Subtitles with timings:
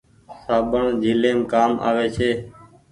[0.43, 2.29] سابڻ جھليم ڪآم آوي ڇي۔